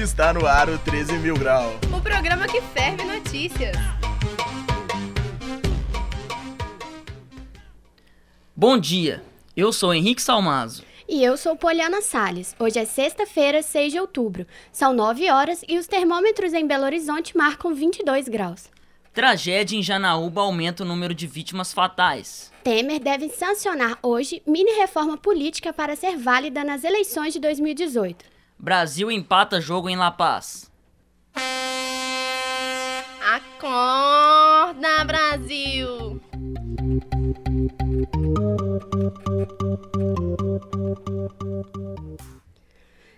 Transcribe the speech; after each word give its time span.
Está 0.00 0.32
no 0.32 0.46
ar 0.46 0.66
o 0.70 0.78
13 0.78 1.18
mil 1.18 1.36
grau. 1.36 1.72
O 1.94 2.00
programa 2.00 2.46
que 2.46 2.62
ferve 2.62 3.04
notícias. 3.04 3.76
Bom 8.56 8.78
dia, 8.78 9.22
eu 9.54 9.70
sou 9.74 9.92
Henrique 9.92 10.22
Salmazo. 10.22 10.84
E 11.06 11.22
eu 11.22 11.36
sou 11.36 11.54
Poliana 11.54 12.00
Salles. 12.00 12.56
Hoje 12.58 12.78
é 12.78 12.86
sexta-feira, 12.86 13.60
6 13.60 13.92
de 13.92 14.00
outubro. 14.00 14.46
São 14.72 14.94
9 14.94 15.30
horas 15.30 15.62
e 15.68 15.78
os 15.78 15.86
termômetros 15.86 16.54
em 16.54 16.66
Belo 16.66 16.84
Horizonte 16.84 17.36
marcam 17.36 17.74
22 17.74 18.26
graus. 18.26 18.70
Tragédia 19.12 19.76
em 19.76 19.82
Janaúba 19.82 20.40
aumenta 20.40 20.82
o 20.82 20.86
número 20.86 21.12
de 21.12 21.26
vítimas 21.26 21.74
fatais. 21.74 22.50
Temer 22.64 23.00
deve 23.00 23.28
sancionar 23.28 23.98
hoje 24.02 24.42
mini 24.46 24.72
reforma 24.78 25.18
política 25.18 25.74
para 25.74 25.94
ser 25.94 26.16
válida 26.16 26.64
nas 26.64 26.84
eleições 26.84 27.34
de 27.34 27.40
2018. 27.40 28.39
Brasil 28.62 29.10
empata 29.10 29.58
jogo 29.58 29.88
em 29.88 29.96
La 29.96 30.10
Paz. 30.10 30.70
Acorda, 33.24 35.02
Brasil! 35.06 36.20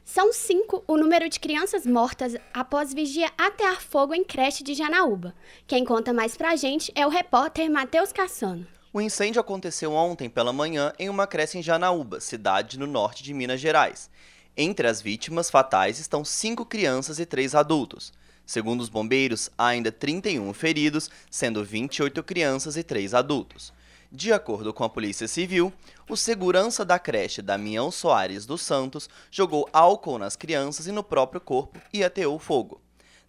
São 0.05 0.33
cinco 0.33 0.85
o 0.87 0.97
número 0.97 1.29
de 1.29 1.41
crianças 1.41 1.85
mortas 1.85 2.37
após 2.55 2.95
vigia 2.95 3.29
atear 3.37 3.83
fogo 3.83 4.15
em 4.15 4.23
creche 4.23 4.63
de 4.63 4.75
Janaúba. 4.75 5.35
Quem 5.67 5.85
conta 5.85 6.13
mais 6.13 6.37
pra 6.37 6.55
gente 6.55 6.93
é 6.95 7.05
o 7.05 7.11
repórter 7.11 7.69
Matheus 7.69 8.13
Cassano. 8.13 8.65
O 8.93 9.01
incêndio 9.01 9.41
aconteceu 9.41 9.93
ontem 9.93 10.31
pela 10.31 10.53
manhã 10.53 10.93
em 11.01 11.09
uma 11.09 11.27
creche 11.27 11.59
em 11.59 11.63
Janaúba, 11.63 12.21
cidade 12.21 12.79
no 12.79 12.87
norte 12.87 13.25
de 13.25 13.35
Minas 13.35 13.61
Gerais. 13.61 14.09
Entre 14.57 14.87
as 14.87 15.01
vítimas 15.01 15.49
fatais 15.49 15.99
estão 15.99 16.25
cinco 16.25 16.67
crianças 16.67 17.19
e 17.19 17.25
três 17.25 17.55
adultos. 17.55 18.13
Segundo 18.45 18.83
os 18.83 18.91
bombeiros, 18.91 19.49
há 19.57 19.69
ainda 19.69 19.91
31 19.91 20.53
feridos, 20.53 21.11
sendo 21.31 21.65
28 21.65 22.23
crianças 22.23 22.77
e 22.77 22.83
três 22.83 23.15
adultos. 23.15 23.73
De 24.11 24.31
acordo 24.31 24.75
com 24.75 24.85
a 24.85 24.91
Polícia 24.91 25.27
Civil, 25.27 25.73
o 26.07 26.19
segurança 26.19 26.85
da 26.85 26.99
creche 26.99 27.41
Damião 27.41 27.91
Soares 27.91 28.45
dos 28.45 28.61
Santos 28.61 29.09
jogou 29.31 29.67
álcool 29.73 30.19
nas 30.19 30.37
crianças 30.37 30.87
e 30.87 30.93
no 30.93 31.03
próprio 31.03 31.41
corpo 31.41 31.81
e 31.91 32.05
ateou 32.05 32.39
fogo. 32.39 32.79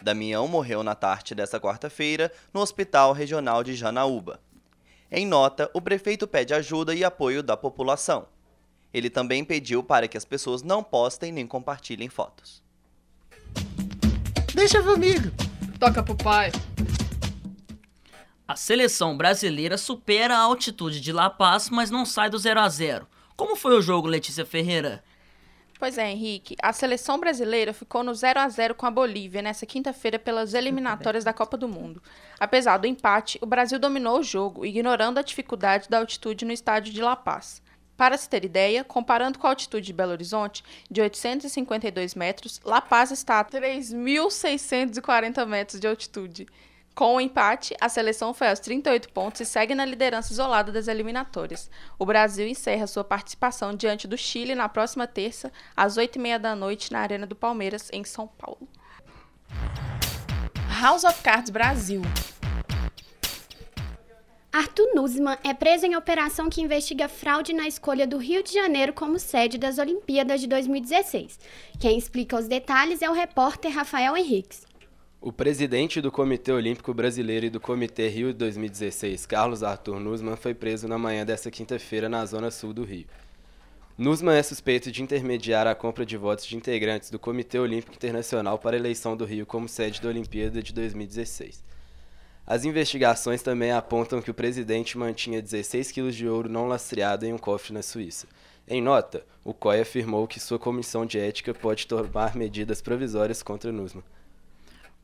Damião 0.01 0.45
morreu 0.45 0.83
na 0.83 0.93
tarde 0.93 1.33
desta 1.33 1.57
quarta-feira 1.57 2.29
no 2.53 2.59
Hospital 2.59 3.13
Regional 3.13 3.63
de 3.63 3.75
Janaúba. 3.75 4.41
Em 5.09 5.25
nota, 5.25 5.71
o 5.73 5.81
prefeito 5.81 6.27
pede 6.27 6.53
ajuda 6.53 6.93
e 6.93 7.05
apoio 7.05 7.41
da 7.41 7.55
população. 7.55 8.27
Ele 8.93 9.09
também 9.09 9.43
pediu 9.43 9.83
para 9.83 10.07
que 10.07 10.17
as 10.17 10.25
pessoas 10.25 10.61
não 10.61 10.83
postem 10.83 11.31
nem 11.31 11.47
compartilhem 11.47 12.09
fotos. 12.09 12.61
Deixa 14.53 14.83
comigo. 14.83 15.31
Toca 15.79 16.03
pro 16.03 16.15
pai. 16.15 16.51
A 18.47 18.55
seleção 18.55 19.17
brasileira 19.17 19.77
supera 19.77 20.35
a 20.35 20.41
altitude 20.41 21.01
de 21.01 21.11
La 21.11 21.29
Paz, 21.29 21.69
mas 21.69 21.89
não 21.89 22.05
sai 22.05 22.29
do 22.29 22.37
0 22.37 22.59
a 22.59 22.69
0. 22.69 23.07
Como 23.35 23.55
foi 23.55 23.75
o 23.75 23.81
jogo, 23.81 24.07
Letícia 24.07 24.45
Ferreira? 24.45 25.03
Pois 25.79 25.97
é, 25.97 26.11
Henrique. 26.11 26.55
A 26.61 26.71
seleção 26.71 27.19
brasileira 27.19 27.73
ficou 27.73 28.03
no 28.03 28.13
0 28.13 28.39
a 28.39 28.47
0 28.47 28.75
com 28.75 28.85
a 28.85 28.91
Bolívia 28.91 29.41
nesta 29.41 29.65
quinta-feira 29.65 30.19
pelas 30.19 30.53
eliminatórias 30.53 31.23
da 31.23 31.33
Copa 31.33 31.57
do 31.57 31.67
Mundo. 31.67 32.01
Apesar 32.39 32.77
do 32.77 32.85
empate, 32.85 33.39
o 33.41 33.45
Brasil 33.45 33.79
dominou 33.79 34.19
o 34.19 34.23
jogo, 34.23 34.65
ignorando 34.65 35.17
a 35.17 35.23
dificuldade 35.23 35.89
da 35.89 35.97
altitude 35.97 36.45
no 36.45 36.51
estádio 36.51 36.93
de 36.93 37.01
La 37.01 37.15
Paz. 37.15 37.62
Para 37.95 38.17
se 38.17 38.27
ter 38.27 38.43
ideia, 38.43 38.83
comparando 38.83 39.37
com 39.37 39.45
a 39.45 39.51
altitude 39.51 39.85
de 39.85 39.93
Belo 39.93 40.11
Horizonte, 40.11 40.63
de 40.89 41.01
852 41.01 42.15
metros, 42.15 42.59
La 42.65 42.81
Paz 42.81 43.11
está 43.11 43.39
a 43.39 43.45
3.640 43.45 45.45
metros 45.45 45.79
de 45.79 45.87
altitude. 45.87 46.47
Com 46.95 47.15
o 47.15 47.21
empate, 47.21 47.75
a 47.81 47.89
seleção 47.89 48.35
foi 48.35 48.49
aos 48.49 48.59
38 48.59 49.09
pontos 49.09 49.41
e 49.41 49.45
segue 49.45 49.73
na 49.73 49.83
liderança 49.83 50.31
isolada 50.31 50.71
das 50.71 50.87
eliminatórias. 50.87 51.69
O 51.97 52.05
Brasil 52.05 52.47
encerra 52.47 52.85
sua 52.85 53.03
participação 53.03 53.75
diante 53.75 54.07
do 54.07 54.17
Chile 54.17 54.53
na 54.53 54.69
próxima 54.69 55.07
terça, 55.07 55.51
às 55.75 55.97
8h30 55.97 56.37
da 56.37 56.55
noite, 56.55 56.91
na 56.91 56.99
Arena 56.99 57.25
do 57.25 57.35
Palmeiras, 57.35 57.89
em 57.91 58.03
São 58.03 58.27
Paulo. 58.27 58.67
House 60.81 61.03
of 61.03 61.19
Cards 61.23 61.49
Brasil. 61.49 62.03
Arthur 64.53 64.93
Nussmann 64.93 65.39
é 65.43 65.51
preso 65.51 65.87
em 65.87 65.95
operação 65.95 66.47
que 66.47 66.61
investiga 66.61 67.09
fraude 67.09 67.53
na 67.53 67.67
escolha 67.67 68.05
do 68.05 68.19
Rio 68.19 68.43
de 68.43 68.53
Janeiro 68.53 68.93
como 68.93 69.17
sede 69.17 69.57
das 69.57 69.79
Olimpíadas 69.79 70.39
de 70.41 70.45
2016. 70.45 71.39
Quem 71.79 71.97
explica 71.97 72.37
os 72.37 72.47
detalhes 72.47 73.01
é 73.01 73.09
o 73.09 73.13
repórter 73.13 73.73
Rafael 73.73 74.15
Henriques. 74.15 74.67
O 75.19 75.33
presidente 75.33 75.99
do 75.99 76.11
Comitê 76.11 76.51
Olímpico 76.51 76.93
Brasileiro 76.93 77.47
e 77.47 77.49
do 77.49 77.59
Comitê 77.59 78.07
Rio 78.09 78.31
2016, 78.31 79.25
Carlos 79.25 79.63
Arthur 79.63 79.99
Nussmann, 79.99 80.37
foi 80.37 80.53
preso 80.53 80.87
na 80.87 80.99
manhã 80.99 81.25
desta 81.25 81.49
quinta-feira 81.49 82.07
na 82.07 82.23
zona 82.23 82.51
sul 82.51 82.73
do 82.73 82.83
Rio. 82.83 83.07
Nussmann 83.97 84.37
é 84.37 84.43
suspeito 84.43 84.91
de 84.91 85.01
intermediar 85.01 85.65
a 85.65 85.73
compra 85.73 86.05
de 86.05 86.15
votos 86.15 86.45
de 86.45 86.55
integrantes 86.55 87.09
do 87.09 87.17
Comitê 87.17 87.57
Olímpico 87.57 87.95
Internacional 87.95 88.59
para 88.59 88.75
a 88.75 88.79
eleição 88.79 89.17
do 89.17 89.25
Rio 89.25 89.47
como 89.47 89.67
sede 89.67 89.99
da 89.99 90.09
Olimpíada 90.09 90.61
de 90.61 90.71
2016. 90.71 91.72
As 92.45 92.65
investigações 92.65 93.41
também 93.41 93.71
apontam 93.71 94.21
que 94.21 94.29
o 94.29 94.33
presidente 94.33 94.97
mantinha 94.97 95.41
16 95.41 95.91
quilos 95.91 96.15
de 96.15 96.27
ouro 96.27 96.49
não 96.49 96.67
lastreado 96.67 97.25
em 97.25 97.33
um 97.33 97.37
cofre 97.37 97.73
na 97.73 97.81
Suíça. 97.81 98.27
Em 98.67 98.81
nota, 98.81 99.25
o 99.45 99.53
COI 99.53 99.81
afirmou 99.81 100.27
que 100.27 100.39
sua 100.39 100.59
comissão 100.59 101.05
de 101.05 101.17
ética 101.17 101.53
pode 101.53 101.87
tomar 101.87 102.35
medidas 102.35 102.81
provisórias 102.81 103.41
contra 103.41 103.71
Nussmann. 103.71 104.03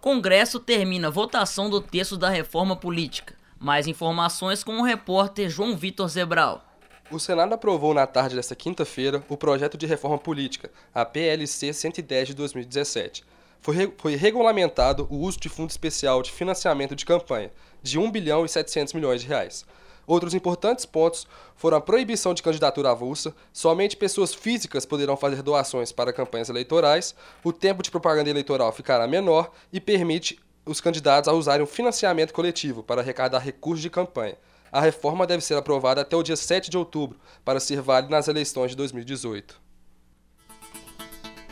Congresso 0.01 0.59
termina 0.59 1.09
votação 1.09 1.69
do 1.69 1.81
texto 1.81 2.17
da 2.17 2.29
reforma 2.29 2.75
política. 2.75 3.35
Mais 3.57 3.87
informações 3.87 4.63
com 4.63 4.79
o 4.79 4.83
repórter 4.83 5.49
João 5.49 5.75
Vitor 5.75 6.07
Zebral. 6.07 6.63
O 7.11 7.19
Senado 7.19 7.53
aprovou 7.53 7.93
na 7.93 8.05
tarde 8.05 8.35
desta 8.35 8.55
quinta-feira 8.55 9.23
o 9.27 9.35
projeto 9.35 9.77
de 9.77 9.85
reforma 9.85 10.17
política, 10.17 10.69
a 10.93 11.03
PLC 11.03 11.73
110 11.73 12.29
de 12.29 12.33
2017. 12.35 13.23
Foi, 13.61 13.93
foi 13.97 14.15
regulamentado 14.15 15.07
o 15.09 15.17
uso 15.17 15.39
de 15.39 15.49
fundo 15.49 15.69
especial 15.69 16.21
de 16.21 16.31
financiamento 16.31 16.95
de 16.95 17.05
campanha, 17.05 17.51
de 17.81 17.99
1 17.99 18.11
bilhão 18.11 18.45
e 18.45 18.49
700 18.49 18.93
milhões 18.93 19.21
de 19.21 19.27
reais. 19.27 19.65
Outros 20.07 20.33
importantes 20.33 20.87
pontos 20.87 21.27
foram 21.55 21.77
a 21.77 21.81
proibição 21.81 22.33
de 22.33 22.41
candidatura 22.41 22.89
avulsa, 22.89 23.35
somente 23.53 23.95
pessoas 23.95 24.33
físicas 24.33 24.83
poderão 24.83 25.15
fazer 25.15 25.43
doações 25.43 25.91
para 25.91 26.11
campanhas 26.11 26.49
eleitorais, 26.49 27.13
o 27.43 27.53
tempo 27.53 27.83
de 27.83 27.91
propaganda 27.91 28.29
eleitoral 28.29 28.71
ficará 28.71 29.07
menor 29.07 29.51
e 29.71 29.79
permite 29.79 30.39
os 30.65 30.81
candidatos 30.81 31.27
a 31.27 31.33
usarem 31.33 31.63
o 31.63 31.67
financiamento 31.67 32.33
coletivo 32.33 32.81
para 32.81 33.01
arrecadar 33.01 33.39
recursos 33.39 33.83
de 33.83 33.89
campanha. 33.89 34.35
A 34.71 34.81
reforma 34.81 35.27
deve 35.27 35.43
ser 35.43 35.55
aprovada 35.55 36.01
até 36.01 36.15
o 36.15 36.23
dia 36.23 36.35
7 36.35 36.69
de 36.69 36.77
outubro, 36.77 37.19
para 37.43 37.59
ser 37.59 37.81
válida 37.81 38.09
nas 38.09 38.27
eleições 38.27 38.71
de 38.71 38.77
2018. 38.77 39.59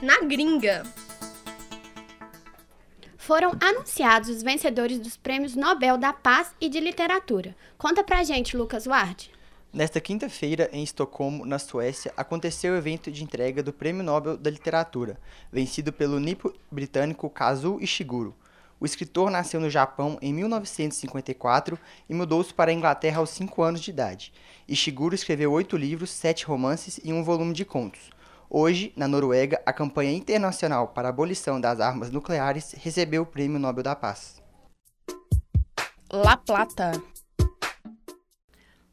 Na 0.02 0.20
gringa. 0.22 0.84
Foram 3.28 3.52
anunciados 3.60 4.30
os 4.30 4.42
vencedores 4.42 5.00
dos 5.00 5.18
prêmios 5.18 5.54
Nobel 5.54 5.98
da 5.98 6.14
Paz 6.14 6.56
e 6.62 6.70
de 6.70 6.80
Literatura. 6.80 7.54
Conta 7.78 8.02
pra 8.02 8.24
gente, 8.24 8.56
Lucas 8.56 8.88
Ward. 8.88 9.30
Nesta 9.74 10.00
quinta-feira, 10.00 10.70
em 10.72 10.82
Estocolmo, 10.82 11.46
na 11.46 11.60
Suécia, 11.60 12.14
aconteceu 12.16 12.74
o 12.74 12.78
evento 12.78 13.12
de 13.12 13.26
entrega 13.26 13.62
do 13.62 13.74
Prêmio 13.74 14.02
Nobel 14.02 14.38
da 14.38 14.50
Literatura, 14.50 15.20
vencido 15.52 15.92
pelo 15.92 16.22
nipo-britânico 16.22 17.30
Kazuo 17.30 17.82
Ishiguro. 17.82 18.34
O 18.80 18.86
escritor 18.86 19.30
nasceu 19.30 19.60
no 19.60 19.70
Japão 19.70 20.18
em 20.22 20.32
1954 20.32 21.78
e 22.10 22.14
mudou-se 22.14 22.54
para 22.54 22.72
a 22.72 22.74
Inglaterra 22.74 23.20
aos 23.20 23.32
5 23.32 23.62
anos 23.62 23.82
de 23.82 23.92
idade. 23.92 24.32
Ishiguro 24.70 25.14
escreveu 25.14 25.52
oito 25.52 25.76
livros, 25.76 26.12
sete 26.12 26.46
romances 26.46 26.98
e 27.04 27.12
um 27.12 27.26
volume 27.26 27.52
de 27.52 27.66
contos. 27.66 28.10
Hoje, 28.50 28.94
na 28.96 29.10
Noruega, 29.10 29.62
a 29.66 29.74
campanha 29.74 30.14
internacional 30.14 30.88
para 30.88 31.10
a 31.10 31.12
abolição 31.12 31.60
das 31.60 31.82
armas 31.82 32.10
nucleares 32.10 32.74
recebeu 32.78 33.24
o 33.24 33.26
Prêmio 33.26 33.60
Nobel 33.60 33.84
da 33.84 33.94
Paz. 33.94 34.42
La 36.10 36.38
Plata. 36.38 36.94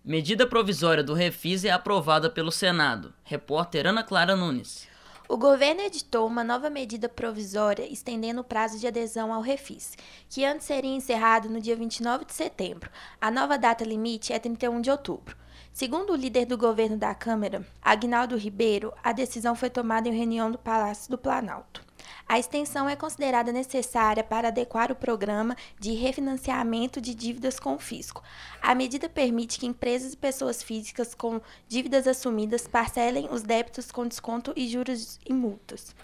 Medida 0.04 0.44
provisória 0.44 1.04
do 1.04 1.14
Refis 1.14 1.64
é 1.64 1.70
aprovada 1.70 2.28
pelo 2.28 2.50
Senado. 2.50 3.14
Repórter 3.22 3.86
Ana 3.86 4.02
Clara 4.02 4.34
Nunes. 4.34 4.88
O 5.26 5.38
governo 5.38 5.80
editou 5.80 6.26
uma 6.26 6.44
nova 6.44 6.68
medida 6.68 7.08
provisória 7.08 7.90
estendendo 7.90 8.42
o 8.42 8.44
prazo 8.44 8.78
de 8.78 8.86
adesão 8.86 9.32
ao 9.32 9.40
Refis, 9.40 9.96
que 10.28 10.44
antes 10.44 10.66
seria 10.66 10.94
encerrado 10.94 11.48
no 11.48 11.62
dia 11.62 11.74
29 11.74 12.26
de 12.26 12.34
setembro. 12.34 12.90
A 13.18 13.30
nova 13.30 13.56
data 13.56 13.84
limite 13.84 14.34
é 14.34 14.38
31 14.38 14.82
de 14.82 14.90
outubro. 14.90 15.34
Segundo 15.72 16.12
o 16.12 16.16
líder 16.16 16.44
do 16.44 16.58
governo 16.58 16.98
da 16.98 17.14
Câmara, 17.14 17.66
Agnaldo 17.80 18.36
Ribeiro, 18.36 18.92
a 19.02 19.12
decisão 19.12 19.54
foi 19.54 19.70
tomada 19.70 20.08
em 20.08 20.16
reunião 20.16 20.50
do 20.50 20.58
Palácio 20.58 21.10
do 21.10 21.16
Planalto. 21.16 21.83
A 22.28 22.38
extensão 22.38 22.88
é 22.88 22.96
considerada 22.96 23.52
necessária 23.52 24.24
para 24.24 24.48
adequar 24.48 24.90
o 24.90 24.96
programa 24.96 25.56
de 25.78 25.92
refinanciamento 25.92 27.00
de 27.00 27.14
dívidas 27.14 27.58
com 27.60 27.74
o 27.74 27.78
fisco. 27.78 28.22
A 28.60 28.74
medida 28.74 29.08
permite 29.08 29.58
que 29.58 29.66
empresas 29.66 30.12
e 30.12 30.16
pessoas 30.16 30.62
físicas 30.62 31.14
com 31.14 31.40
dívidas 31.68 32.06
assumidas 32.06 32.66
parcelem 32.66 33.28
os 33.30 33.42
débitos 33.42 33.90
com 33.90 34.06
desconto 34.06 34.52
e 34.56 34.68
juros 34.68 35.18
e 35.24 35.32
multas. 35.32 35.94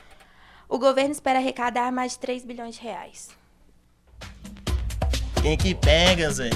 O 0.69 0.79
governo 0.79 1.13
espera 1.13 1.39
arrecadar 1.39 1.91
mais 1.91 2.13
de 2.13 2.21
3 2.21 2.45
bilhões 2.45 2.77
de 2.77 2.83
reais. 2.83 3.31
Quem 5.43 5.57
que 5.57 5.75
pega, 5.75 6.31
Zé? 6.31 6.51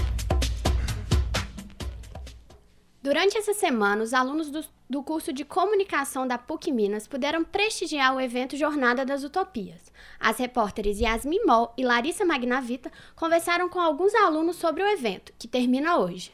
Durante 3.02 3.36
essa 3.36 3.52
semana, 3.52 4.02
os 4.02 4.14
alunos 4.14 4.50
do, 4.50 4.64
do 4.88 5.02
curso 5.02 5.32
de 5.32 5.44
comunicação 5.44 6.26
da 6.26 6.36
PUC 6.36 6.70
Minas 6.70 7.06
puderam 7.06 7.42
prestigiar 7.42 8.14
o 8.14 8.20
evento 8.20 8.56
Jornada 8.56 9.04
das 9.04 9.24
Utopias. 9.24 9.92
As 10.20 10.38
repórteres 10.38 11.00
Yasmin 11.00 11.44
Mol 11.46 11.72
e 11.76 11.84
Larissa 11.84 12.24
Magnavita 12.24 12.92
conversaram 13.16 13.68
com 13.68 13.80
alguns 13.80 14.14
alunos 14.14 14.56
sobre 14.56 14.82
o 14.82 14.88
evento, 14.88 15.32
que 15.38 15.48
termina 15.48 15.96
hoje. 15.96 16.30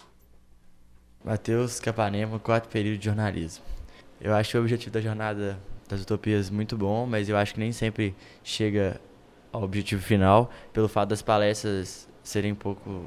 Matheus 1.25 1.79
Capanema, 1.79 2.38
quarto 2.38 2.69
período 2.69 2.99
de 2.99 3.05
jornalismo. 3.05 3.64
Eu 4.20 4.35
acho 4.35 4.56
o 4.56 4.61
objetivo 4.61 4.93
da 4.93 5.00
Jornada 5.00 5.58
das 5.88 6.03
Utopias 6.03 6.50
muito 6.50 6.76
bom, 6.76 7.06
mas 7.06 7.29
eu 7.29 7.37
acho 7.37 7.55
que 7.55 7.61
nem 7.61 7.73
sempre 7.73 8.14
chega 8.43 9.00
ao 9.53 9.62
objetivo 9.62 10.03
final, 10.03 10.50
pelo 10.73 10.88
fato 10.88 11.11
das 11.11 11.23
palestras 11.23 12.08
serem 12.23 12.53
um 12.53 12.56
pouco 12.56 13.06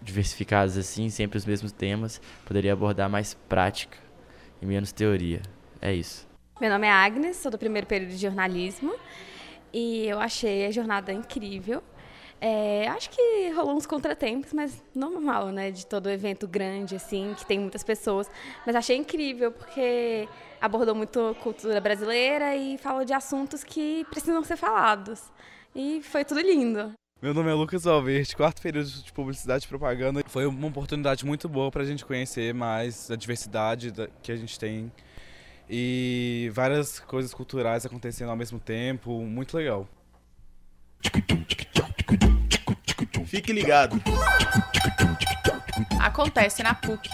diversificadas 0.00 0.76
assim, 0.76 1.10
sempre 1.10 1.38
os 1.38 1.44
mesmos 1.44 1.72
temas, 1.72 2.20
poderia 2.46 2.72
abordar 2.72 3.10
mais 3.10 3.34
prática 3.48 4.07
e 4.60 4.66
menos 4.66 4.92
teoria. 4.92 5.42
É 5.80 5.92
isso. 5.92 6.26
Meu 6.60 6.70
nome 6.70 6.86
é 6.86 6.90
Agnes, 6.90 7.36
sou 7.36 7.50
do 7.50 7.58
primeiro 7.58 7.86
período 7.86 8.10
de 8.10 8.16
jornalismo 8.16 8.94
e 9.72 10.06
eu 10.06 10.18
achei 10.18 10.66
a 10.66 10.70
jornada 10.70 11.12
incrível. 11.12 11.82
É, 12.40 12.86
acho 12.88 13.10
que 13.10 13.50
rolou 13.50 13.76
uns 13.76 13.86
contratempos, 13.86 14.52
mas 14.52 14.82
normal, 14.94 15.48
né? 15.48 15.70
De 15.70 15.84
todo 15.84 16.08
evento 16.08 16.46
grande, 16.46 16.94
assim, 16.94 17.34
que 17.36 17.44
tem 17.44 17.58
muitas 17.58 17.82
pessoas. 17.82 18.30
Mas 18.64 18.76
achei 18.76 18.96
incrível, 18.96 19.50
porque 19.50 20.28
abordou 20.60 20.94
muito 20.94 21.36
cultura 21.42 21.80
brasileira 21.80 22.54
e 22.54 22.78
falou 22.78 23.04
de 23.04 23.12
assuntos 23.12 23.64
que 23.64 24.04
precisam 24.10 24.42
ser 24.44 24.56
falados. 24.56 25.22
E 25.74 26.00
foi 26.02 26.24
tudo 26.24 26.40
lindo. 26.40 26.92
Meu 27.20 27.34
nome 27.34 27.50
é 27.50 27.52
Lucas 27.54 27.84
Alverde, 27.84 28.36
quarto 28.36 28.62
período 28.62 28.88
de 28.88 29.12
publicidade 29.12 29.64
e 29.64 29.68
propaganda. 29.68 30.22
Foi 30.28 30.46
uma 30.46 30.68
oportunidade 30.68 31.26
muito 31.26 31.48
boa 31.48 31.68
para 31.68 31.82
a 31.82 31.84
gente 31.84 32.04
conhecer 32.04 32.54
mais 32.54 33.10
a 33.10 33.16
diversidade 33.16 33.92
que 34.22 34.30
a 34.30 34.36
gente 34.36 34.56
tem 34.56 34.92
e 35.68 36.48
várias 36.54 37.00
coisas 37.00 37.34
culturais 37.34 37.84
acontecendo 37.84 38.28
ao 38.30 38.36
mesmo 38.36 38.60
tempo, 38.60 39.20
muito 39.22 39.56
legal. 39.56 39.88
Fique 43.26 43.52
ligado. 43.52 44.00
Acontece 45.98 46.62
na 46.62 46.72
PUC. 46.72 47.10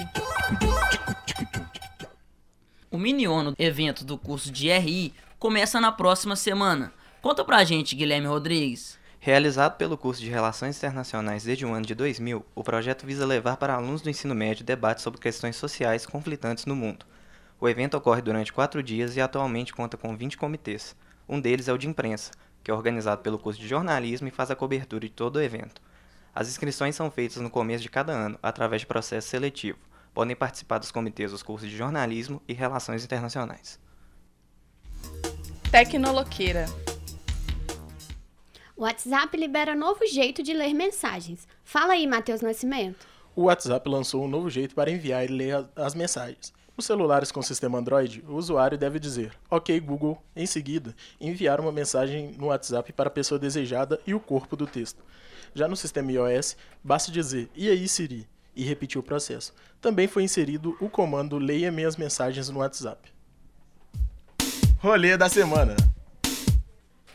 O 2.90 2.98
Miniono, 2.98 3.54
evento 3.58 4.04
do 4.04 4.18
curso 4.18 4.52
de 4.52 4.70
RI, 4.70 5.14
começa 5.38 5.80
na 5.80 5.90
próxima 5.90 6.36
semana. 6.36 6.92
Conta 7.22 7.42
pra 7.42 7.64
gente, 7.64 7.96
Guilherme 7.96 8.26
Rodrigues. 8.26 9.02
Realizado 9.24 9.78
pelo 9.78 9.96
curso 9.96 10.20
de 10.20 10.28
Relações 10.28 10.76
Internacionais 10.76 11.44
desde 11.44 11.64
o 11.64 11.72
ano 11.72 11.86
de 11.86 11.94
2000, 11.94 12.44
o 12.54 12.62
projeto 12.62 13.06
visa 13.06 13.24
levar 13.24 13.56
para 13.56 13.72
alunos 13.72 14.02
do 14.02 14.10
ensino 14.10 14.34
médio 14.34 14.66
debates 14.66 15.02
sobre 15.02 15.18
questões 15.18 15.56
sociais 15.56 16.04
conflitantes 16.04 16.66
no 16.66 16.76
mundo. 16.76 17.06
O 17.58 17.66
evento 17.66 17.96
ocorre 17.96 18.20
durante 18.20 18.52
quatro 18.52 18.82
dias 18.82 19.16
e 19.16 19.22
atualmente 19.22 19.72
conta 19.72 19.96
com 19.96 20.14
20 20.14 20.36
comitês. 20.36 20.94
Um 21.26 21.40
deles 21.40 21.68
é 21.68 21.72
o 21.72 21.78
de 21.78 21.88
imprensa, 21.88 22.32
que 22.62 22.70
é 22.70 22.74
organizado 22.74 23.22
pelo 23.22 23.38
curso 23.38 23.58
de 23.58 23.66
jornalismo 23.66 24.28
e 24.28 24.30
faz 24.30 24.50
a 24.50 24.54
cobertura 24.54 25.06
de 25.06 25.14
todo 25.14 25.36
o 25.36 25.42
evento. 25.42 25.80
As 26.34 26.46
inscrições 26.46 26.94
são 26.94 27.10
feitas 27.10 27.38
no 27.38 27.48
começo 27.48 27.82
de 27.82 27.88
cada 27.88 28.12
ano, 28.12 28.38
através 28.42 28.82
de 28.82 28.86
processo 28.86 29.28
seletivo. 29.28 29.78
Podem 30.12 30.36
participar 30.36 30.76
dos 30.76 30.90
comitês 30.90 31.30
dos 31.30 31.42
cursos 31.42 31.70
de 31.70 31.74
jornalismo 31.74 32.42
e 32.46 32.52
relações 32.52 33.02
internacionais. 33.02 33.80
Tecnoloqueira. 35.70 36.66
O 38.76 38.82
WhatsApp 38.82 39.36
libera 39.36 39.72
novo 39.76 40.04
jeito 40.04 40.42
de 40.42 40.52
ler 40.52 40.74
mensagens. 40.74 41.46
Fala 41.62 41.92
aí, 41.92 42.08
Matheus 42.08 42.40
Nascimento. 42.40 43.06
O 43.36 43.42
WhatsApp 43.44 43.88
lançou 43.88 44.24
um 44.24 44.28
novo 44.28 44.50
jeito 44.50 44.74
para 44.74 44.90
enviar 44.90 45.24
e 45.24 45.28
ler 45.28 45.64
as 45.76 45.94
mensagens. 45.94 46.52
Nos 46.76 46.86
celulares 46.86 47.30
com 47.30 47.40
sistema 47.40 47.78
Android, 47.78 48.24
o 48.26 48.34
usuário 48.34 48.76
deve 48.76 48.98
dizer 48.98 49.32
OK 49.48 49.78
Google, 49.78 50.20
em 50.34 50.44
seguida, 50.44 50.92
enviar 51.20 51.60
uma 51.60 51.70
mensagem 51.70 52.32
no 52.36 52.46
WhatsApp 52.46 52.92
para 52.92 53.06
a 53.06 53.12
pessoa 53.12 53.38
desejada 53.38 54.00
e 54.04 54.12
o 54.12 54.18
corpo 54.18 54.56
do 54.56 54.66
texto. 54.66 55.04
Já 55.54 55.68
no 55.68 55.76
sistema 55.76 56.10
iOS, 56.10 56.56
basta 56.82 57.12
dizer 57.12 57.48
E 57.54 57.70
aí 57.70 57.86
Siri 57.86 58.26
e 58.56 58.64
repetir 58.64 58.98
o 58.98 59.04
processo. 59.04 59.54
Também 59.80 60.08
foi 60.08 60.24
inserido 60.24 60.76
o 60.80 60.88
comando 60.88 61.38
Leia 61.38 61.70
minhas 61.70 61.96
mensagens 61.96 62.48
no 62.48 62.58
WhatsApp. 62.58 63.08
Rolê 64.80 65.16
da 65.16 65.28
semana. 65.28 65.76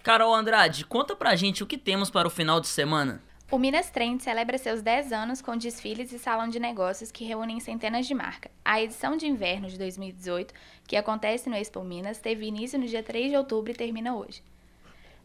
Carol 0.10 0.34
Andrade, 0.34 0.86
conta 0.86 1.16
pra 1.16 1.36
gente 1.36 1.62
o 1.62 1.68
que 1.68 1.78
temos 1.78 2.10
para 2.10 2.28
o 2.28 2.32
final 2.32 2.60
de 2.60 2.68
semana. 2.68 3.22
O 3.52 3.60
Minas 3.60 3.92
Trend 3.92 4.20
celebra 4.24 4.58
seus 4.58 4.82
10 4.82 5.14
anos 5.14 5.40
com 5.40 5.56
desfiles 5.56 6.12
e 6.12 6.18
salão 6.18 6.50
de 6.50 6.60
negócios 6.60 7.12
que 7.12 7.24
reúnem 7.24 7.60
centenas 7.60 8.08
de 8.08 8.16
marcas. 8.16 8.52
A 8.66 8.82
edição 8.82 9.16
de 9.16 9.28
inverno 9.28 9.68
de 9.68 9.78
2018, 9.78 10.52
que 10.88 10.96
acontece 10.96 11.48
no 11.48 11.56
Expo 11.56 11.84
Minas, 11.84 12.18
teve 12.18 12.48
início 12.48 12.80
no 12.80 12.88
dia 12.88 13.04
3 13.04 13.30
de 13.30 13.38
outubro 13.38 13.72
e 13.72 13.76
termina 13.76 14.16
hoje. 14.16 14.42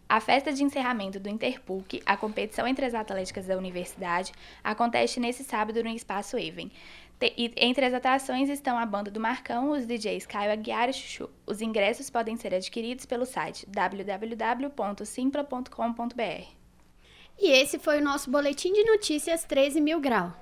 A 0.06 0.20
festa 0.20 0.52
de 0.52 0.62
encerramento 0.62 1.19
do 1.19 1.31
Interpuc, 1.31 2.02
a 2.04 2.14
competição 2.14 2.69
entre 2.69 2.84
as 2.84 2.92
atléticas 2.92 3.46
da 3.46 3.56
universidade, 3.56 4.32
acontece 4.62 5.19
nesse 5.19 5.42
sábado 5.42 5.82
no 5.82 5.88
Espaço 5.88 6.36
Even. 6.36 6.70
E 7.36 7.52
entre 7.56 7.86
as 7.86 7.94
atrações 7.94 8.50
estão 8.50 8.78
a 8.78 8.84
banda 8.84 9.10
do 9.10 9.18
Marcão, 9.18 9.70
os 9.70 9.86
DJs 9.86 10.26
Caio 10.26 10.52
Aguiar 10.52 10.90
e 10.90 10.92
Chuchu. 10.92 11.30
Os 11.46 11.62
ingressos 11.62 12.10
podem 12.10 12.36
ser 12.36 12.54
adquiridos 12.54 13.06
pelo 13.06 13.24
site 13.24 13.64
www.simpla.com.br. 13.66 16.64
E 17.38 17.50
esse 17.50 17.78
foi 17.78 18.00
o 18.00 18.04
nosso 18.04 18.30
boletim 18.30 18.72
de 18.72 18.84
notícias 18.84 19.44
13 19.44 19.80
mil 19.80 20.00
grau. 20.00 20.32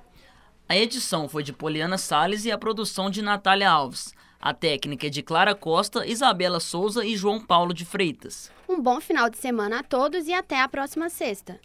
A 0.68 0.76
edição 0.76 1.28
foi 1.28 1.42
de 1.42 1.52
Poliana 1.52 1.98
Salles 1.98 2.44
e 2.44 2.50
a 2.50 2.58
produção 2.58 3.10
de 3.10 3.22
Natália 3.22 3.70
Alves. 3.70 4.14
A 4.40 4.52
técnica 4.52 5.06
é 5.06 5.10
de 5.10 5.22
Clara 5.22 5.54
Costa, 5.54 6.06
Isabela 6.06 6.58
Souza 6.58 7.04
e 7.04 7.16
João 7.16 7.40
Paulo 7.40 7.72
de 7.72 7.84
Freitas. 7.84 8.50
Um 8.68 8.80
bom 8.80 9.00
final 9.00 9.30
de 9.30 9.38
semana 9.38 9.80
a 9.80 9.82
todos 9.82 10.26
e 10.26 10.32
até 10.32 10.60
a 10.60 10.68
próxima 10.68 11.08
sexta. 11.08 11.60